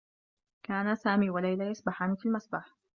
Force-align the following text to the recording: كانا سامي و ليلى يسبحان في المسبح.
كانا 0.63 0.95
سامي 0.95 1.29
و 1.29 1.37
ليلى 1.37 1.65
يسبحان 1.65 2.15
في 2.15 2.25
المسبح. 2.25 2.73